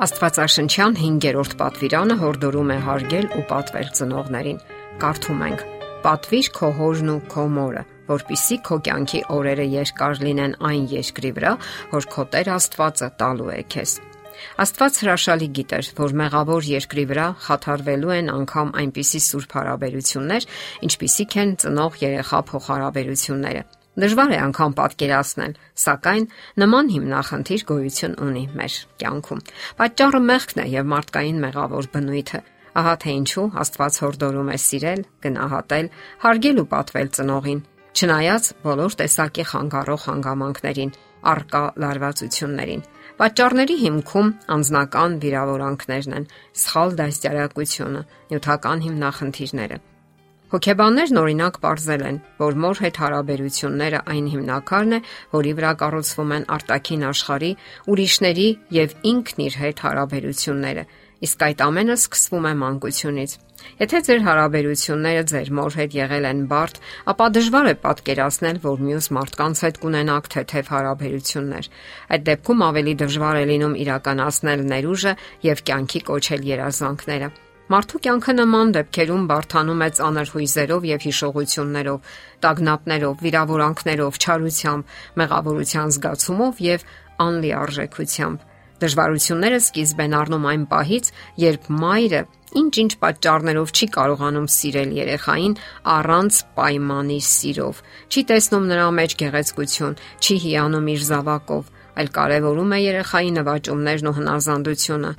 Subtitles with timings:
[0.00, 4.60] Աստվածաշնչյան 5-րդ պատվիրանը հորդորում է հարգել ու պատվել ծնողներին։
[5.02, 5.64] Կարդում ենք.
[6.06, 11.50] Պատվիր քո հորն ու քո մորը, որpիսի քո կյանքի օրերը երկար լինեն այն երկրի վրա,
[11.90, 13.92] որ քո Տեր Աստվածը տալու է քեզ։
[14.64, 20.48] Աստված հրաշալի գիտեր, որ մեղավոր երկրի վրա խաթարվելու են անգամ այնպիսի սուրբ հարաբերություններ,
[20.88, 23.66] ինչպիսիք են ծնող-երեխա փոխհարաբերությունները
[24.00, 26.26] Դժվար է անգամ պատկերացնել, սակայն
[26.62, 29.42] նման հիմնախնդիր գոյություն ունի մեր կյանքում։
[29.80, 32.40] Պատճառը մեղքն է եւ մարդկային մեղավոր բնույթը։
[32.80, 35.90] Ահա թե ինչու Աստված հորդորում է սիրել, գնահատել,
[36.24, 37.60] հարգել ու պատվել ծնողին,
[38.00, 40.96] չնայած բոլոր տեսակի խանգարող հանգամանքներին,
[41.34, 42.86] արկա լարվածություններին։
[43.20, 46.28] Պատճառների հիմքում անznական վիրավորանքներն են,
[46.64, 49.82] սխալ դաստիարակությունը, նյութական հիմնախնդիրները
[50.50, 54.98] Հոգեբաններն օրինակ ողրզել են, որ մոր հետ հարաբերությունները այն հիմնակարն է,
[55.34, 57.50] որի վրա կառուցվում են արտաքին աշխարհի,
[57.92, 60.82] ուրիշների եւ ինքն իր հետ հարաբերությունները,
[61.20, 63.36] իսկ այդ ամենը սկսվում է մանկությունից։
[63.78, 66.80] Եթե ձեր հարաբերությունները ձեր մոր հետ եղել են բարդ,
[67.12, 71.70] ապա դժվար է պատկերացնել, որ մյուս մարդկանց հետ կունենաք թեթև հարաբերություններ։
[72.10, 75.14] Այդ դեպքում ավելի դժվար է լինում իրականացնել ներուժը
[75.50, 77.30] եւ կյանքի կոչել երազանքները։
[77.70, 82.08] Մարդու կյանքը նման դեպքերում բարթանում է ծանր հույզերով եւ հիշողություններով,
[82.42, 86.84] տագնապներով, վիրավորանքներով, չարությամբ, մեղավորության զգացումով եւ
[87.26, 88.48] անլիարժեքությամբ։
[88.80, 91.12] Դժվարությունները սկիզբ են առնում այն պահից,
[91.44, 92.22] երբ մայրը
[92.58, 95.54] ինչ-ինչ պատճառներով չի կարողանում սիրել երեխային
[95.94, 102.82] առանց պայմանի սիրով։ Չի տեսնում նրա մեջ գեղեցկություն, չի հիանում իր զավակով, այլ կարևորում է
[102.88, 105.10] երեխայի նվաճումներն ու հնազանդությունը,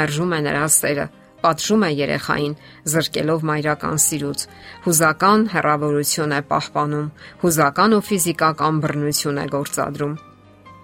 [0.00, 1.06] մերժում է նրա սերը,
[1.44, 2.54] պատժում է երեխային,
[2.92, 4.40] զրկելով մայրական սիրուց,
[4.86, 7.08] հուզական հեռավորություն է պահպանում,
[7.42, 10.14] հուզական ու ֆիզիկական բռնություն է գործադրում։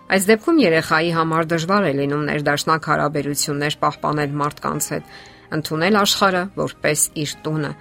[0.06, 5.08] Այս դեպքում երեխայի համար դժվար է լինում ներդաշնակ հարաբերություններ պահպանել մարդկանց հետ,
[5.56, 7.72] ընդունել աշխարհը որպես իր տունը,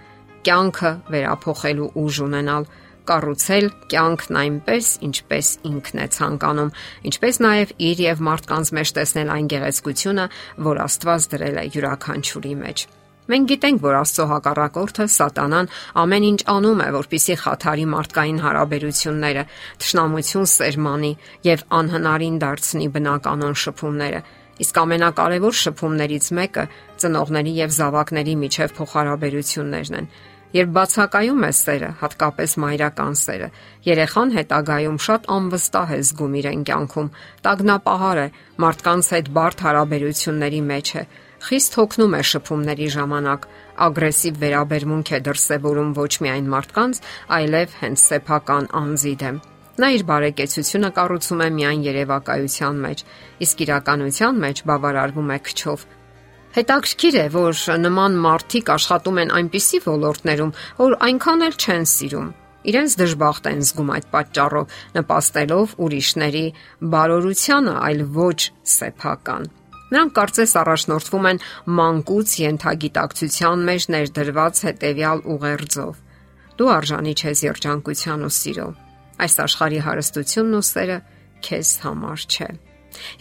[0.46, 2.66] կյանքը վերափոխելու ուժ ունենալ,
[3.10, 6.74] կառուցել կյանքն այնպես, ինչպես ինքն է ցանկանում,
[7.12, 10.28] ինչպես նաև իր եւ մարդկանց մեջ տեսնել այն գեղեցկությունը,
[10.68, 12.86] որ Աստված դրել է յուրաքանչյուրի մեջ։
[13.26, 19.44] Մենք գիտենք, որ Աստծո հակառակորդը Սատանան ամեն ինչ անում է, որpիսի խաթարի մարդկային հարաբերությունները,
[19.82, 21.12] թշնամություն սերմանի
[21.50, 24.22] եւ անհնարին դարձնի բնականon շփումները։
[24.56, 26.68] Իսկ ամենակարևոր շփումներից մեկը
[27.02, 30.08] ծնողների եւ զավակների միջև փոխհարաբերություններն են
[30.56, 33.48] Երբ բացակայում է սերը, հատկապես մայրական սերը,
[33.84, 37.10] երեխան հետագայում շատ անվստահ է զգում իրեն կյանքում,
[37.48, 38.28] տագնապահար է,
[38.64, 41.04] մարդկանց հետ բարդ հարաբերությունների մեջ է,
[41.50, 43.50] խիստ հոգնում է շփումների ժամանակ,
[43.86, 47.04] ագրեսիվ վերաբերմունք է դրսևորում ոչ միայն մարդկանց,
[47.36, 49.44] այլև հենց սեփական անձի դեմ։
[49.76, 53.06] Նա իր բարեկեցությունը կառուցում է միայն երևակայության մեջ,
[53.44, 55.88] իսկ իրականության մեջ բավարարվում է քչով,
[56.56, 62.30] Հետաքրքիր է, որ նման մարդիկ աշխատում են այնպիսի ոլորտներում, որ այնքան էլ չեն սիրում։
[62.72, 66.46] Իրենց դժբախտ են զգում այդ պատճառով, նպաստելով ուրիշների
[66.96, 68.40] բարօրությանը, այլ ոչ
[68.76, 69.50] սեփական։
[69.92, 71.42] Նրանք կարծես առաջնորդվում են
[71.80, 75.94] մանկուց յենթագիտակցության մեջ ներդրված հետևյալ ուղերձով.
[76.56, 78.70] Դու արժանի ես երջանկության ու սիրո։
[79.26, 80.98] Այս աշխարհի հարստությունն ու սերը
[81.46, 82.50] քեզ համար չէ։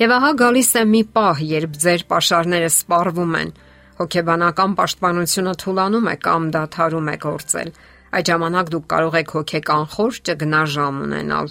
[0.01, 3.51] Եվ ահա գալիս է մի պահ, երբ ձեր pašարները սպառվում են,
[3.99, 7.71] հոգեբանական պաշտպանությունը թուլանում է կամ դադարում է գործել։
[8.15, 11.49] Այդ ժամանակ դուք կարող եք հոգեկան խոր ճգնաժամ ունենալ,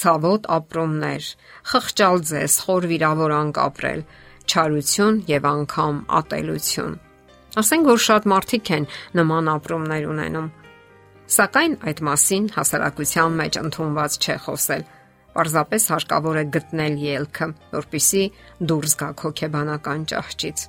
[0.00, 1.28] ցավոտ ապրումներ,
[1.72, 4.00] խղճալ ձեզ, խոր վիրավորանք ապրել,
[4.46, 6.94] չարություն եւ անգամ ատելություն։
[7.56, 10.52] Ասենք որ շատ մարդիկ են նման ապրումներ ունենում։
[11.36, 14.84] Սակայն այդ մասին հասարակության մեջ ընդունված չէ խոսել
[15.36, 18.22] Պարզապես հարկավոր է գտնել ելքը, որpիսի
[18.70, 20.62] դուրս գաք հոգեբանական ճահճից։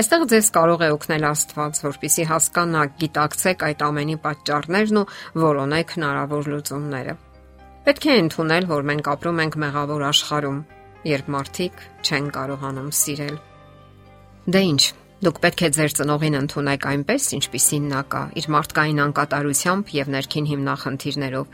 [0.00, 5.06] Այստեղ ձեզ կարող է օգնել Աստված, որpիսի հասկանաք, գիտակցեք այդ ամենի պատճառներն ու
[5.44, 7.16] որոնեք հնարավոր լուծումները։
[7.84, 10.60] Պետք է ընդունել, որ մենք ապրում ենք մեղավոր աշխարհում,
[11.04, 13.36] երբ մարդիկ չեն կարողանում սիրել։
[14.54, 14.84] Դե ի՞նչ,
[15.24, 20.48] Դուք պետք է ձեր ծնողին ընդունեք այնպես, ինչպիսին նա կա, իր մարդկային անկատարությամբ եւ ներքին
[20.52, 21.46] հիմնախնդիրներով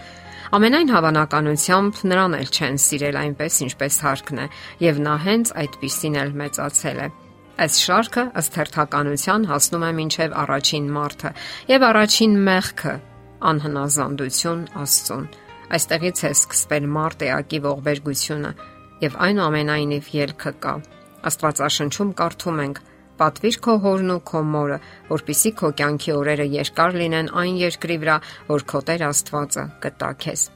[0.50, 4.46] Ամենայն հավանականությամբ նրան էլ չեն սիրել այնպես, ինչպես հարկն է,
[4.82, 7.06] եւ նա հենց այդպիսին էլ մեծացել է։
[7.60, 11.32] Այս շարքը ըստ հերթականության հասնում է մինչև առաջին մարտը
[11.70, 12.94] եւ առաջին մեղքը
[13.50, 15.24] անհնազանդություն Աստծուն։
[15.70, 18.52] Այստեղից է սկսվել մարտեակի ողբերգությունը
[19.06, 20.74] եւ այնուամենայնիվ ելքը կա։
[21.30, 22.86] Աստվածաշնչում կարդում ենք
[23.20, 24.78] պատվիր քո հորն ու քո մորը,
[25.10, 28.16] որpիսի քո կյանքի օրերը երկար լինեն այն երկրի վրա,
[28.48, 30.46] որ քո Տեր Աստվածը կտա քեզ։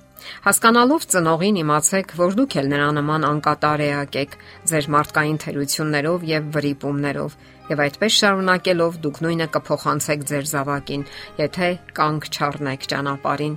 [0.45, 4.37] Հասկանալով ծնողին իմացեք, որ դուք էլ նրա նման անկատար էակ եք
[4.71, 7.37] ձեր մարդկային թերություններով եւ վրիպումներով,
[7.75, 11.05] եւ այդպես շարունակելով դուք նույնը կփոխանցեք ձեր զավակին,
[11.45, 11.69] եթե
[12.01, 13.55] կանգ չառնեք ճանապարհին։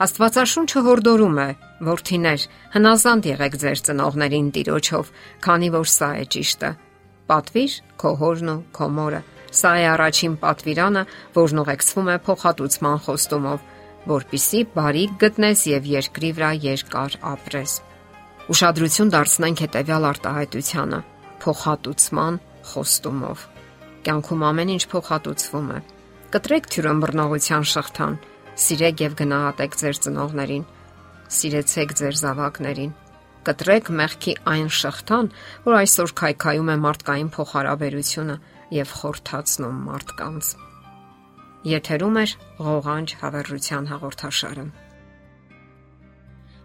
[0.00, 1.48] Աստվածաշունչը հորդորում է.
[1.90, 2.44] Որդիներ,
[2.76, 5.10] հնազանդ եղեք ձեր ծնողներին տիրոջով,
[5.44, 6.70] քանի որ սա է ճիշտը։
[7.30, 9.20] Պատվիր քո հորն ու քո մորը։
[9.60, 11.02] Սա է առաջին պատվիրանը,
[11.36, 13.68] որն ուղեկցվում է փոխհատուցման խոստումով
[14.08, 17.72] որpիսի բարիք գտնես եւ երկրի վրա երկար ապրես։
[18.50, 21.00] Ուշադրություն դարձնենք հետեւյալ արտահայտությանը՝
[21.44, 22.38] փոխհատուցման
[22.70, 23.44] խոստումով։
[24.06, 25.78] Կյանքում ամեն ինչ փոխհատուցվում է։
[26.30, 28.16] Կտրեք թյուրըմբռնողության շղթան,
[28.64, 30.64] սիրեք եւ գնահատեք ձեր ծնողներին,
[31.36, 32.92] սիրեցեք ձեր զավակներին։
[33.48, 35.28] Կտրեք մեղքի այն շղթան,
[35.64, 38.36] որ այսօր քայքայում է մարդկային փոխհարաբերությունը
[38.76, 40.50] եւ խորթացնում մարդկանց։
[41.70, 42.24] Եթերում է
[42.66, 44.66] ղողանջ հավերժության հաղորդաշարը։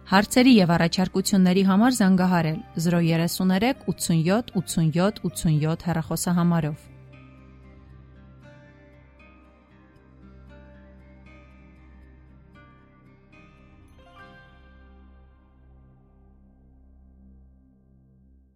[0.06, 6.95] Հարցերի եւ առաջարկությունների համար զանգահարել 033 87 87 87 հեռախոսահամարով։